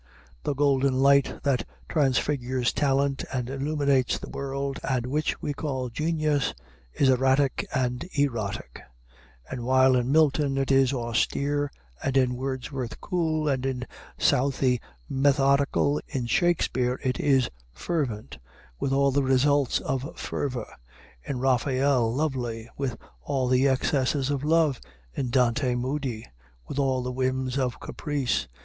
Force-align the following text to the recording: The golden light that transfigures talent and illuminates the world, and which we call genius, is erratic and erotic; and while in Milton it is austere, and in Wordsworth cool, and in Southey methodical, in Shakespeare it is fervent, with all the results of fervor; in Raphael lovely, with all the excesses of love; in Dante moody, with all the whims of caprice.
The 0.41 0.55
golden 0.55 0.95
light 0.95 1.43
that 1.43 1.63
transfigures 1.87 2.73
talent 2.73 3.23
and 3.31 3.51
illuminates 3.51 4.17
the 4.17 4.31
world, 4.31 4.79
and 4.81 5.05
which 5.05 5.39
we 5.43 5.53
call 5.53 5.89
genius, 5.91 6.55
is 6.91 7.07
erratic 7.07 7.67
and 7.71 8.09
erotic; 8.15 8.81
and 9.47 9.63
while 9.63 9.95
in 9.95 10.11
Milton 10.11 10.57
it 10.57 10.71
is 10.71 10.91
austere, 10.91 11.69
and 12.01 12.17
in 12.17 12.33
Wordsworth 12.35 12.99
cool, 12.99 13.47
and 13.47 13.63
in 13.63 13.85
Southey 14.17 14.81
methodical, 15.07 16.01
in 16.07 16.25
Shakespeare 16.25 16.99
it 17.03 17.19
is 17.19 17.51
fervent, 17.71 18.39
with 18.79 18.91
all 18.91 19.11
the 19.11 19.21
results 19.21 19.79
of 19.81 20.17
fervor; 20.17 20.65
in 21.23 21.37
Raphael 21.37 22.11
lovely, 22.11 22.67
with 22.75 22.97
all 23.21 23.47
the 23.47 23.67
excesses 23.67 24.31
of 24.31 24.43
love; 24.43 24.81
in 25.13 25.29
Dante 25.29 25.75
moody, 25.75 26.25
with 26.67 26.79
all 26.79 27.03
the 27.03 27.11
whims 27.11 27.59
of 27.59 27.79
caprice. 27.79 28.47